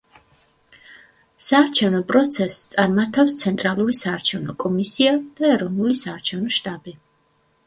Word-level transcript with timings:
საარჩევნო 1.47 1.99
პროცესს 2.13 2.65
წარმართავს 2.77 3.37
ცენტრალური 3.43 3.99
საარჩევნო 4.01 4.57
კომისია 4.65 5.13
და 5.43 5.53
ეროვნული 5.59 6.01
საარჩევნო 6.03 6.57
შტაბი. 6.59 6.97